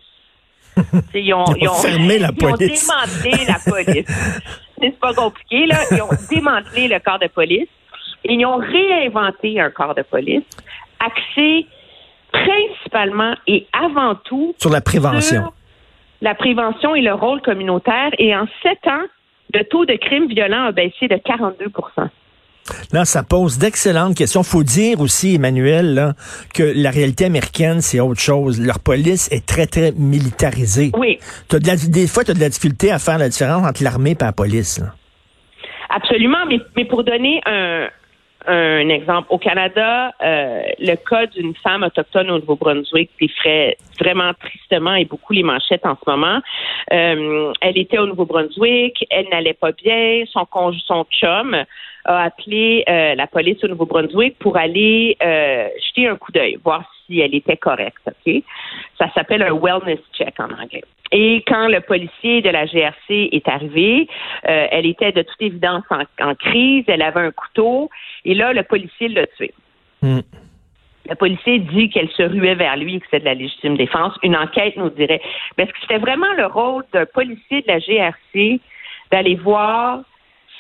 Ils 1.14 1.34
ont, 1.34 1.44
ils 1.60 1.68
ont, 1.68 1.74
fermé 1.74 2.20
la 2.20 2.32
police. 2.32 2.88
Ils 2.88 2.90
ont 2.90 3.28
démantelé 3.28 3.46
la 3.46 3.60
police. 3.60 4.08
c'est 4.82 5.00
pas 5.00 5.14
compliqué 5.14 5.66
là. 5.66 5.76
Ils 5.92 6.02
ont 6.02 6.10
démantelé 6.30 6.88
le 6.88 7.00
corps 7.00 7.20
de 7.20 7.28
police 7.28 7.68
et 8.24 8.34
ils 8.34 8.46
ont 8.46 8.58
réinventé 8.58 9.60
un 9.60 9.72
corps 9.72 9.96
de 9.96 10.04
police 10.04 10.44
axé 11.00 11.66
principalement 12.32 13.34
et 13.48 13.68
avant 13.74 14.16
tout 14.16 14.54
sur 14.58 14.70
la 14.70 14.82
prévention. 14.82 15.52
la 16.22 16.36
prévention 16.36 16.96
et 16.96 17.02
le 17.02 17.14
rôle 17.14 17.42
communautaire. 17.42 18.12
Et 18.18 18.36
en 18.36 18.46
sept 18.64 18.86
ans, 18.88 19.06
le 19.54 19.64
taux 19.64 19.86
de 19.86 19.94
crimes 19.94 20.28
violents 20.28 20.66
a 20.66 20.72
baissé 20.72 21.08
de 21.08 21.16
42% 21.16 22.10
Là, 22.92 23.06
ça 23.06 23.24
pose 23.24 23.58
d'excellentes 23.58 24.16
questions. 24.16 24.44
Faut 24.44 24.64
dire 24.64 25.02
aussi, 25.02 25.36
Emmanuel, 25.36 26.14
que 26.54 26.64
la 26.64 26.92
réalité 26.92 27.26
américaine, 27.26 27.82
c'est 27.82 28.00
autre 28.00 28.20
chose. 28.20 28.62
Leur 28.62 28.80
police 28.80 29.32
est 29.32 29.46
très, 29.46 29.66
très 29.66 29.92
militarisée. 29.94 30.92
Oui. 30.98 31.20
des 31.50 32.08
fois, 32.08 32.24
tu 32.24 32.32
as 32.32 32.34
de 32.34 32.40
la 32.40 32.50
difficulté 32.50 32.92
à 32.92 33.00
faire 33.00 33.18
la 33.18 33.30
différence 33.30 33.68
entre 33.68 33.84
l'armée 33.84 34.12
et 34.12 34.24
la 34.24 34.34
police. 34.34 34.82
Absolument, 35.90 36.46
mais, 36.48 36.60
mais 36.76 36.86
pour 36.86 37.04
donner 37.04 37.42
un, 37.46 37.88
un 38.48 38.90
exemple. 38.90 39.28
Au 39.30 39.38
Canada, 39.38 40.14
euh, 40.22 40.62
le 40.80 40.96
cas 40.96 41.26
d'une 41.28 41.54
femme 41.56 41.84
autochtone 41.84 42.32
au 42.32 42.40
Nouveau-Brunswick 42.40 43.12
défrait 43.20 43.78
vraiment 44.00 44.32
tristement 44.34 44.96
et 44.96 45.06
beaucoup 45.06 45.34
les 45.34 45.44
manchettes 45.44 45.86
en 45.86 45.96
ce 45.96 46.10
moment. 46.10 46.40
Euh, 46.94 47.54
elle 47.62 47.78
était 47.78 47.98
au 47.98 48.08
Nouveau-Brunswick, 48.08 49.06
elle 49.10 49.28
n'allait 49.30 49.54
pas 49.54 49.72
bien, 49.72 50.24
son 50.32 50.48
son 50.86 51.06
chum 51.12 51.66
a 52.06 52.24
appelé 52.24 52.84
euh, 52.88 53.16
la 53.16 53.28
police 53.28 53.64
au 53.64 53.68
Nouveau-Brunswick 53.68 54.38
pour 54.40 54.58
aller 54.58 55.18
jeter 55.20 56.08
un 56.08 56.16
coup 56.16 56.32
d'œil, 56.32 56.58
voir 56.64 56.84
si 57.06 57.20
elle 57.20 57.36
était 57.36 57.58
correcte. 57.58 58.02
Ok, 58.08 58.44
ça 58.98 59.12
s'appelle 59.14 59.42
un 59.42 59.54
wellness 59.54 60.00
check 60.14 60.40
en 60.40 60.52
anglais. 60.52 60.84
Et 61.12 61.44
quand 61.48 61.68
le 61.68 61.82
policier 61.82 62.42
de 62.42 62.50
la 62.50 62.66
GRC 62.66 63.30
est 63.32 63.48
arrivé, 63.48 64.08
elle 64.44 64.86
était 64.86 65.12
de 65.12 65.24
toute 65.24 65.42
évidence 65.42 65.84
en, 65.90 66.36
crise, 66.36 66.86
elle 66.88 67.02
avait 67.02 67.22
un 67.22 67.32
couteau, 67.32 67.90
et 68.26 68.36
là, 68.36 68.54
le 68.54 68.64
policier 68.64 69.08
l'a 69.08 69.26
tué. 69.26 69.52
Hmm. 70.02 70.20
Le 71.10 71.16
policier 71.16 71.60
dit 71.60 71.90
qu'elle 71.90 72.10
se 72.10 72.22
ruait 72.22 72.54
vers 72.54 72.78
lui 72.78 72.96
et 72.96 73.00
que 73.00 73.06
c'était 73.06 73.22
de 73.22 73.26
la 73.26 73.34
légitime 73.34 73.76
défense. 73.76 74.14
Une 74.22 74.36
enquête 74.36 74.78
nous 74.78 74.92
dirait. 74.92 75.22
Parce 75.58 75.72
que 75.72 75.78
c'était 75.82 75.98
vraiment 75.98 76.32
le 76.38 76.46
rôle 76.46 76.84
d'un 76.94 77.08
policier 77.08 77.62
de 77.62 77.68
la 77.68 77.80
GRC 77.80 78.60
d'aller 79.12 79.36
voir 79.36 80.02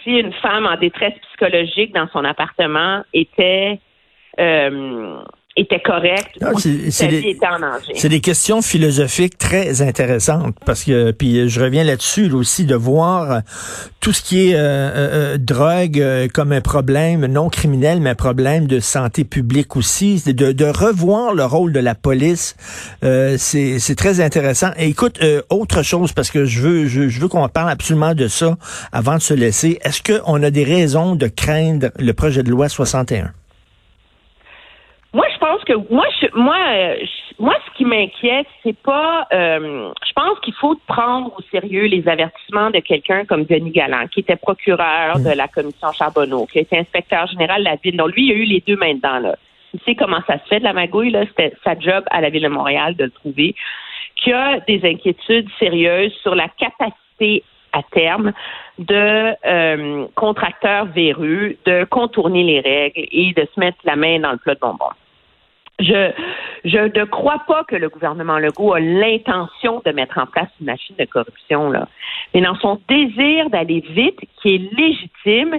si 0.03 0.12
une 0.12 0.34
femme 0.34 0.65
en 0.65 0.77
détresse 0.77 1.18
psychologique 1.29 1.94
dans 1.94 2.08
son 2.10 2.24
appartement 2.24 3.03
était 3.13 3.79
euh, 4.39 5.22
était 5.56 5.79
correct 5.79 6.29
c'est 6.60 7.08
des, 7.08 7.38
C'est 7.96 8.10
des 8.10 8.22
questions 8.22 8.62
philosophiques 8.62 9.38
très 9.38 9.82
intéressantes 9.82 10.56
parce 10.65 10.84
que 10.84 11.12
puis 11.12 11.50
je 11.50 11.62
reviens 11.62 11.84
là-dessus 11.84 12.32
aussi 12.32 12.65
de 12.65 12.75
voir 12.75 13.32
euh, 13.32 13.39
tout 14.00 14.13
ce 14.13 14.22
qui 14.22 14.50
est 14.50 14.56
euh, 14.56 14.60
euh, 14.60 15.38
drogue 15.38 16.01
comme 16.34 16.51
un 16.51 16.62
problème 16.62 17.25
non 17.25 17.50
criminel 17.50 18.00
mais 18.00 18.12
un 18.12 18.15
problème 18.15 18.68
de 18.68 18.79
santé 18.79 19.24
publique 19.24 19.75
aussi, 19.75 20.22
de, 20.25 20.51
de 20.51 20.65
revoir 20.65 21.34
le 21.34 21.46
rôle 21.46 21.74
de 21.74 21.79
la 21.79 21.96
police. 21.96 22.56
c'est 23.01 23.96
très 23.98 24.22
intéressant. 24.22 24.70
Et 24.77 24.88
écoute, 24.88 25.20
autre 25.50 25.84
chose 25.84 26.13
parce 26.13 26.32
que 26.32 26.46
je 26.46 26.62
veux 26.62 26.88
je, 26.88 27.10
je 27.10 27.20
veux 27.20 27.27
qu'on 27.27 27.48
parle 27.50 27.70
absolument 27.70 28.13
de 28.13 28.27
ça 28.27 28.58
avant 28.91 29.15
de 29.15 29.22
se 29.22 29.34
laisser. 29.34 29.79
Est-ce 29.84 30.01
qu'on 30.03 30.41
a 30.44 30.51
des 30.51 30.63
raisons 30.63 31.15
de 31.15 31.27
craindre 31.27 31.89
le 31.98 32.13
projet 32.13 32.44
de 32.44 32.50
loi 32.50 32.70
61? 32.70 33.32
Moi, 35.12 35.25
je 35.34 35.39
pense 35.39 35.63
que 35.63 35.74
moi, 35.92 36.06
je, 36.22 36.28
moi, 36.36 36.58
moi, 37.39 37.56
ce 37.66 37.78
qui 37.78 37.86
m'inquiète, 37.86 38.46
c'est 38.62 38.78
pas. 38.78 39.28
Euh, 39.34 39.92
je 40.06 40.13
pense 40.13 40.39
qu'il 40.42 40.54
faut 40.54 40.75
prendre 40.88 41.34
au 41.36 41.42
sérieux 41.50 41.86
les 41.86 42.08
avertissements 42.08 42.70
de 42.70 42.80
quelqu'un 42.80 43.25
comme 43.25 43.46
Denis 43.46 43.72
Galland, 43.72 44.08
qui 44.08 44.20
était 44.20 44.36
procureur 44.36 45.18
de 45.20 45.32
la 45.32 45.48
commission 45.48 45.92
Charbonneau, 45.94 46.46
qui 46.46 46.60
était 46.60 46.78
inspecteur 46.78 47.25
général 47.28 47.62
de 47.62 47.70
la 47.70 47.75
ville. 47.78 47.98
Donc 47.98 48.12
lui, 48.12 48.28
il 48.28 48.32
a 48.32 48.36
eu 48.36 48.44
les 48.44 48.63
deux 48.66 48.75
mains 48.75 48.94
dedans 48.94 49.20
là. 49.20 49.36
Tu 49.72 49.80
sais 49.86 49.96
comment 49.96 50.20
ça 50.28 50.39
se 50.39 50.48
fait 50.48 50.60
de 50.60 50.63
la 50.63 50.74
magouille 50.74 51.12
là. 51.12 51.25
C'était 51.25 51.54
sa 51.63 51.78
job 51.80 52.04
à 52.12 52.22
la 52.22 52.30
ville 52.30 52.44
de 52.44 52.48
Montréal 52.48 52.96
de 52.96 53.06
le 53.06 53.12
trouver. 53.12 53.56
Qui 54.16 54.34
a 54.34 54.60
des 54.68 54.82
inquiétudes 54.84 55.48
sérieuses 55.58 56.13
sur 56.22 56.36
la 56.36 56.50
capacité 56.50 57.44
à 57.73 57.83
terme 57.91 58.31
de 58.77 59.33
euh, 59.45 60.07
contracteurs 60.15 60.85
véreux 60.85 61.55
de 61.65 61.83
contourner 61.85 62.43
les 62.43 62.59
règles 62.59 63.07
et 63.11 63.33
de 63.33 63.47
se 63.53 63.59
mettre 63.59 63.77
la 63.83 63.95
main 63.95 64.19
dans 64.19 64.31
le 64.31 64.38
plat 64.38 64.55
de 64.55 64.59
bonbons. 64.59 64.95
Je, 65.79 66.11
je 66.65 66.77
ne 66.77 67.05
crois 67.05 67.41
pas 67.47 67.63
que 67.63 67.75
le 67.75 67.88
gouvernement 67.88 68.38
Legault 68.38 68.73
a 68.73 68.81
l'intention 68.81 69.81
de 69.85 69.91
mettre 69.91 70.17
en 70.17 70.25
place 70.25 70.49
une 70.59 70.65
machine 70.65 70.95
de 70.99 71.05
corruption, 71.05 71.69
là. 71.69 71.88
Mais 72.33 72.41
dans 72.41 72.55
son 72.55 72.81
désir 72.89 73.49
d'aller 73.49 73.79
vite, 73.89 74.19
qui 74.41 74.55
est 74.55 74.77
légitime, 74.77 75.57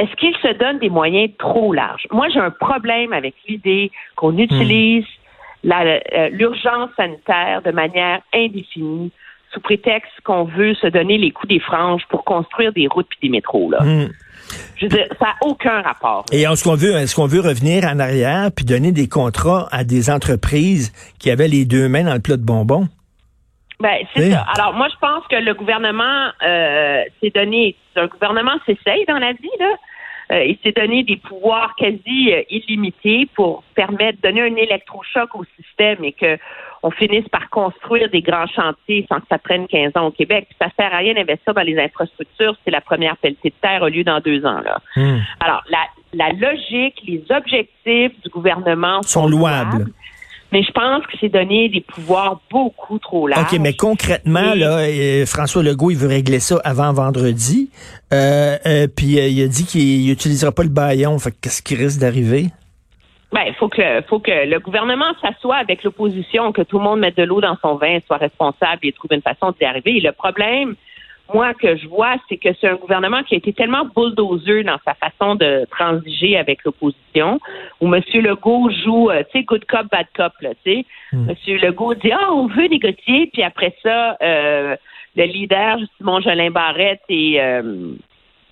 est-ce 0.00 0.14
qu'il 0.16 0.34
se 0.38 0.52
donne 0.58 0.78
des 0.78 0.90
moyens 0.90 1.30
trop 1.38 1.72
larges? 1.72 2.06
Moi, 2.10 2.28
j'ai 2.30 2.40
un 2.40 2.50
problème 2.50 3.12
avec 3.12 3.34
l'idée 3.46 3.92
qu'on 4.16 4.36
utilise 4.38 5.06
euh, 5.64 6.28
l'urgence 6.30 6.90
sanitaire 6.96 7.62
de 7.62 7.70
manière 7.70 8.22
indéfinie 8.34 9.12
sous 9.52 9.60
prétexte 9.60 10.12
qu'on 10.24 10.44
veut 10.44 10.74
se 10.74 10.86
donner 10.86 11.18
les 11.18 11.30
coups 11.30 11.48
des 11.48 11.60
franges 11.60 12.02
pour 12.08 12.24
construire 12.24 12.72
des 12.72 12.86
routes 12.86 13.08
et 13.20 13.26
des 13.26 13.30
métros. 13.30 13.70
Là. 13.70 13.82
Hmm. 13.82 14.08
Je 14.76 14.86
veux 14.86 14.88
dire, 14.88 15.06
ça 15.18 15.26
n'a 15.26 15.34
aucun 15.42 15.82
rapport. 15.82 16.24
Et 16.32 16.42
est-ce 16.42 16.64
qu'on 16.64 16.74
veut, 16.74 16.96
est-ce 16.96 17.14
qu'on 17.14 17.26
veut 17.26 17.40
revenir 17.40 17.84
en 17.84 17.98
arrière 17.98 18.50
puis 18.54 18.64
donner 18.64 18.92
des 18.92 19.08
contrats 19.08 19.68
à 19.70 19.84
des 19.84 20.10
entreprises 20.10 20.92
qui 21.18 21.30
avaient 21.30 21.48
les 21.48 21.64
deux 21.64 21.88
mains 21.88 22.04
dans 22.04 22.14
le 22.14 22.20
plat 22.20 22.36
de 22.36 22.44
bonbons? 22.44 22.88
Ben, 23.80 23.96
c'est 24.14 24.30
ça. 24.30 24.44
Alors, 24.54 24.74
moi, 24.74 24.88
je 24.92 24.98
pense 25.00 25.26
que 25.28 25.36
le 25.36 25.54
gouvernement 25.54 26.28
euh, 26.42 27.02
s'est 27.20 27.30
donné, 27.30 27.76
un 27.96 28.06
gouvernement 28.08 28.52
s'essaye 28.66 29.06
dans 29.06 29.18
la 29.18 29.32
vie, 29.32 29.48
là. 29.58 29.74
Euh, 30.30 30.44
il 30.44 30.58
s'est 30.62 30.72
donné 30.72 31.02
des 31.02 31.16
pouvoirs 31.16 31.74
quasi 31.76 32.32
euh, 32.32 32.42
illimités 32.50 33.28
pour 33.34 33.64
permettre 33.74 34.20
de 34.20 34.28
donner 34.28 34.42
un 34.42 34.56
électrochoc 34.56 35.34
au 35.34 35.44
système 35.56 36.04
et 36.04 36.12
que 36.12 36.38
on 36.82 36.90
finisse 36.90 37.28
par 37.28 37.50
construire 37.50 38.08
des 38.10 38.22
grands 38.22 38.46
chantiers 38.46 39.04
sans 39.08 39.20
que 39.20 39.26
ça 39.28 39.38
prenne 39.38 39.66
15 39.66 39.92
ans 39.96 40.06
au 40.06 40.10
Québec. 40.10 40.46
Puis 40.48 40.56
ça 40.58 40.70
sert 40.78 40.94
à 40.94 40.98
rien 40.98 41.14
d'investir 41.14 41.52
dans 41.52 41.62
les 41.62 41.78
infrastructures 41.78 42.56
si 42.64 42.70
la 42.70 42.80
première 42.80 43.16
pelletée 43.18 43.50
de 43.50 43.54
terre 43.60 43.82
a 43.82 43.90
lieu 43.90 44.02
dans 44.02 44.20
deux 44.20 44.46
ans. 44.46 44.60
Là. 44.60 44.80
Hmm. 44.96 45.18
Alors, 45.40 45.62
la, 45.68 45.84
la 46.14 46.32
logique, 46.32 47.02
les 47.06 47.22
objectifs 47.30 48.18
du 48.22 48.28
gouvernement 48.30 49.02
sont, 49.02 49.26
louables. 49.26 49.86
Mais 50.52 50.62
je 50.62 50.72
pense 50.72 51.06
que 51.06 51.16
c'est 51.20 51.28
donner 51.28 51.68
des 51.68 51.80
pouvoirs 51.80 52.40
beaucoup 52.50 52.98
trop 52.98 53.28
larges. 53.28 53.52
OK, 53.52 53.60
mais 53.60 53.74
concrètement, 53.74 54.54
là, 54.54 54.78
euh, 54.78 55.24
François 55.26 55.62
Legault, 55.62 55.90
il 55.90 55.96
veut 55.96 56.08
régler 56.08 56.40
ça 56.40 56.60
avant 56.64 56.92
vendredi. 56.92 57.70
Euh, 58.12 58.56
euh, 58.66 58.86
puis 58.88 59.18
il 59.18 59.42
a 59.42 59.46
dit 59.46 59.64
qu'il 59.64 60.06
n'utilisera 60.06 60.50
pas 60.50 60.64
le 60.64 60.68
baillon. 60.68 61.18
Fait 61.18 61.32
qu'est-ce 61.40 61.62
qui 61.62 61.76
risque 61.76 62.00
d'arriver? 62.00 62.46
Ben, 63.32 63.42
il 63.46 63.54
faut 63.54 63.68
que, 63.68 64.02
faut 64.08 64.18
que 64.18 64.48
le 64.48 64.58
gouvernement 64.58 65.12
s'assoie 65.22 65.56
avec 65.56 65.84
l'opposition, 65.84 66.50
que 66.50 66.62
tout 66.62 66.78
le 66.78 66.84
monde 66.84 66.98
mette 66.98 67.16
de 67.16 67.22
l'eau 67.22 67.40
dans 67.40 67.56
son 67.62 67.76
vin, 67.76 67.98
soit 68.06 68.16
responsable 68.16 68.80
et 68.82 68.92
trouve 68.92 69.12
une 69.12 69.22
façon 69.22 69.52
d'y 69.52 69.64
arriver. 69.64 69.98
Et 69.98 70.00
le 70.00 70.10
problème, 70.10 70.74
moi, 71.34 71.54
que 71.54 71.76
je 71.76 71.86
vois, 71.88 72.16
c'est 72.28 72.36
que 72.36 72.48
c'est 72.60 72.68
un 72.68 72.76
gouvernement 72.76 73.22
qui 73.22 73.34
a 73.34 73.38
été 73.38 73.52
tellement 73.52 73.84
bulldozer 73.84 74.64
dans 74.64 74.78
sa 74.84 74.94
façon 74.94 75.34
de 75.34 75.66
transiger 75.70 76.36
avec 76.36 76.64
l'opposition, 76.64 77.40
où 77.80 77.94
M. 77.94 78.02
Legault 78.14 78.70
joue, 78.84 79.10
euh, 79.10 79.22
tu 79.30 79.38
sais, 79.38 79.44
good 79.44 79.64
cop, 79.66 79.86
bad 79.90 80.06
cop, 80.16 80.32
là, 80.40 80.50
tu 80.64 80.72
sais. 80.72 80.84
Hmm. 81.12 81.30
M. 81.30 81.56
Legault 81.62 81.94
dit, 81.94 82.12
ah, 82.12 82.32
on 82.32 82.46
veut 82.46 82.66
négocier, 82.66 83.30
puis 83.32 83.42
après 83.42 83.74
ça, 83.82 84.16
euh, 84.22 84.76
le 85.16 85.24
leader, 85.24 85.78
Simon 85.96 86.20
Jolin 86.20 86.50
Barrette, 86.50 87.02
et, 87.08 87.40
euh, 87.40 87.94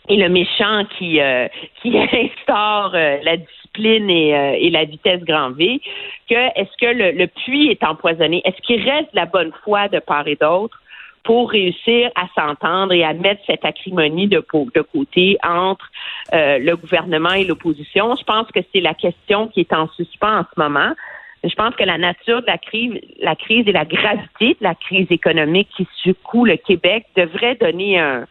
et 0.09 0.17
le 0.17 0.29
méchant 0.29 0.85
qui, 0.99 1.21
euh, 1.21 1.49
qui 1.83 1.97
instaure 1.99 2.93
la 2.93 3.37
discipline 3.37 4.11
et, 4.11 4.31
et, 4.61 4.71
la 4.71 4.85
vitesse 4.85 5.23
grand 5.23 5.51
V, 5.51 5.81
que 6.29 6.35
est-ce 6.35 6.77
que 6.81 6.87
le, 6.87 7.13
le 7.13 7.27
puits 7.27 7.71
est 7.71 7.85
empoisonné? 7.85 8.43
Est-ce 8.45 8.61
qu'il 8.63 8.83
reste 8.83 9.11
la 9.13 9.27
bonne 9.27 9.53
foi 9.65 9.89
de 9.89 9.99
part 9.99 10.27
et 10.27 10.37
d'autre? 10.37 10.81
Pour 11.29 11.51
réussir 11.51 12.11
à 12.15 12.27
s'entendre 12.35 12.95
et 12.95 13.05
à 13.05 13.13
mettre 13.13 13.43
cette 13.47 13.63
acrimonie 13.63 14.29
de, 14.29 14.41
côté 14.41 15.37
entre 15.47 15.87
euh, 16.33 16.59
le 16.59 16.75
gouvernement 16.75 17.33
et 17.33 17.45
l'opposition. 17.45 18.17
Je 18.17 18.25
pense 18.25 18.47
que 18.51 18.61
c'est 18.73 18.81
la 18.81 18.95
question 18.95 19.49
qui 19.49 19.61
est 19.61 19.75
en 19.75 19.89
suspens 19.89 20.39
en 20.39 20.45
ce 20.45 20.59
moment. 20.59 20.95
Je 21.45 21.55
pense 21.55 21.75
que 21.75 21.85
la 21.85 21.99
nature 21.99 22.41
de 22.41 22.47
la 22.47 22.57
crise, 22.57 22.95
la 23.21 23.37
crise 23.37 23.69
et 23.69 23.73
la 23.73 23.85
gravité 23.85 24.57
de 24.59 24.65
la 24.65 24.75
crise 24.75 25.09
économique 25.11 25.69
qui 25.77 25.87
secoue 26.03 26.47
le 26.47 26.57
Québec 26.57 27.05
devrait 27.15 27.57
donner 27.57 27.99
un, 27.99 28.25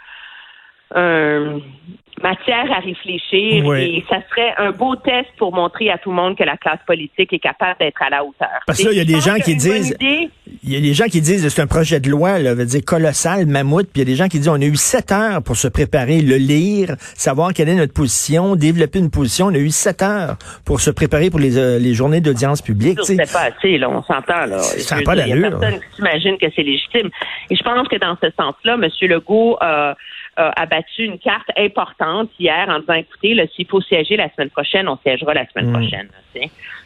matière 2.29 2.71
à 2.71 2.79
réfléchir 2.79 3.73
et 3.73 4.03
ça 4.09 4.17
serait 4.29 4.53
un 4.57 4.71
beau 4.71 4.95
test 4.95 5.29
pour 5.37 5.53
montrer 5.53 5.89
à 5.89 5.97
tout 5.97 6.09
le 6.09 6.15
monde 6.15 6.37
que 6.37 6.43
la 6.43 6.57
classe 6.57 6.79
politique 6.85 7.31
est 7.31 7.39
capable 7.39 7.79
d'être 7.79 8.01
à 8.01 8.09
la 8.09 8.23
hauteur. 8.23 8.59
Parce 8.65 8.81
que 8.81 8.91
il 8.91 8.97
y 8.97 9.01
a 9.01 9.05
des 9.05 9.21
gens 9.21 9.35
qui 9.35 9.55
disent, 9.55 9.95
il 10.01 10.73
y 10.73 10.75
a 10.75 10.81
des 10.81 10.93
gens 10.93 11.05
qui 11.05 11.21
disent 11.21 11.47
c'est 11.47 11.61
un 11.61 11.67
projet 11.67 11.99
de 11.99 12.09
loi, 12.09 12.39
là, 12.39 12.53
veut 12.53 12.65
dire 12.65 12.81
colossal, 12.85 13.45
mammouth, 13.45 13.87
puis 13.91 13.95
il 13.95 13.99
y 13.99 14.01
a 14.01 14.05
des 14.05 14.15
gens 14.15 14.27
qui 14.27 14.39
disent 14.39 14.49
on 14.49 14.61
a 14.61 14.65
eu 14.65 14.75
sept 14.75 15.11
heures 15.11 15.41
pour 15.43 15.55
se 15.55 15.67
préparer, 15.67 16.21
le 16.21 16.35
lire, 16.35 16.95
savoir 17.15 17.53
quelle 17.53 17.69
est 17.69 17.75
notre 17.75 17.93
position, 17.93 18.55
développer 18.55 18.99
une 18.99 19.11
position. 19.11 19.47
On 19.47 19.53
a 19.53 19.59
eu 19.59 19.69
sept 19.69 20.01
heures 20.01 20.37
pour 20.65 20.81
se 20.81 20.91
préparer 20.91 21.29
pour 21.29 21.39
les, 21.39 21.57
euh, 21.57 21.79
les 21.79 21.93
journées 21.93 22.21
d'audience 22.21 22.61
publique. 22.61 22.99
C'est 23.03 23.31
pas 23.31 23.49
assez, 23.51 23.77
là, 23.77 23.89
on 23.89 24.03
s'entend 24.03 24.45
là. 24.45 24.59
Ça 24.59 24.97
pas. 25.05 25.15
Il 25.15 25.27
y 25.27 25.33
a 25.33 25.49
personne 25.49 25.79
qui 25.79 25.95
s'imagine 25.95 26.37
que 26.37 26.47
c'est 26.55 26.63
légitime. 26.63 27.09
Et 27.49 27.55
je 27.55 27.63
pense 27.63 27.87
que 27.87 27.97
dans 27.97 28.17
ce 28.21 28.29
sens-là, 28.37 28.73
M. 28.75 28.89
Legault 29.01 29.57
euh, 29.61 29.93
a 30.37 30.65
battu 30.65 31.03
une 31.03 31.19
carte 31.19 31.49
importante 31.57 32.29
hier 32.39 32.67
en 32.69 32.79
disant 32.79 32.93
écoutez, 32.93 33.49
s'il 33.55 33.67
faut 33.67 33.81
siéger 33.81 34.17
la 34.17 34.29
semaine 34.33 34.49
prochaine, 34.49 34.87
on 34.87 34.97
siégera 34.97 35.33
la 35.33 35.47
semaine 35.47 35.69
hmm. 35.69 35.73
prochaine. 35.73 36.09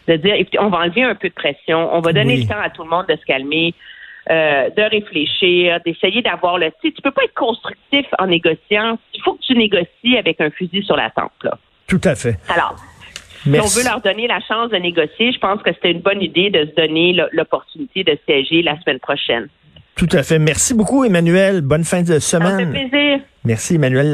de 0.08 0.16
dire 0.16 0.36
écoutez, 0.36 0.60
on 0.60 0.70
va 0.70 0.80
enlever 0.80 1.04
un 1.04 1.16
peu 1.16 1.30
de 1.30 1.34
pression, 1.34 1.94
on 1.94 2.00
va 2.00 2.14
donner 2.14 2.38
le 2.38 2.48
temps 2.48 2.62
à 2.62 2.70
tout 2.70 2.84
le 2.84 2.90
monde 2.90 3.08
de 3.08 3.16
se 3.16 3.26
calmer. 3.26 3.74
Euh, 4.30 4.70
de 4.70 4.84
réfléchir, 4.84 5.80
d'essayer 5.84 6.22
d'avoir 6.22 6.60
le. 6.60 6.70
Tu 6.80 6.90
sais, 6.90 7.02
peux 7.04 7.10
pas 7.10 7.24
être 7.24 7.34
constructif 7.34 8.06
en 8.20 8.28
négociant. 8.28 9.00
Il 9.16 9.22
faut 9.24 9.34
que 9.34 9.42
tu 9.42 9.56
négocies 9.56 10.16
avec 10.16 10.40
un 10.40 10.52
fusil 10.52 10.84
sur 10.84 10.96
la 10.96 11.10
tempe. 11.10 11.32
Là. 11.42 11.58
Tout 11.88 12.02
à 12.04 12.14
fait. 12.14 12.38
Alors, 12.48 12.76
si 13.44 13.50
on 13.50 13.66
veut 13.66 13.84
leur 13.84 14.00
donner 14.02 14.28
la 14.28 14.40
chance 14.42 14.70
de 14.70 14.78
négocier, 14.78 15.32
je 15.32 15.40
pense 15.40 15.64
que 15.64 15.74
c'était 15.74 15.92
une 15.92 16.02
bonne 16.02 16.22
idée 16.22 16.52
de 16.52 16.66
se 16.66 16.76
donner 16.76 17.18
l'opportunité 17.32 18.04
de 18.04 18.16
siéger 18.28 18.62
la 18.62 18.80
semaine 18.82 19.00
prochaine. 19.00 19.48
Tout 19.96 20.10
à 20.12 20.22
fait. 20.22 20.38
Merci 20.38 20.76
beaucoup, 20.76 21.04
Emmanuel. 21.04 21.62
Bonne 21.62 21.84
fin 21.84 22.04
de 22.04 22.20
semaine. 22.20 22.52
Ça 22.52 22.80
fait 22.80 22.88
plaisir. 22.90 23.20
Merci, 23.44 23.76
Emmanuel 23.76 24.12